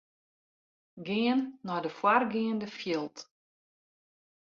[1.05, 3.17] Gean nei de foargeande fjild.